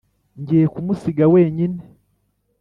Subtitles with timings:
[0.41, 1.81] ngiye kumusiga wenyine,